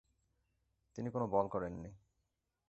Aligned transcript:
তিনি 0.95 1.09
কোন 1.09 1.23
বল 1.25 1.45
করেননি। 1.47 1.91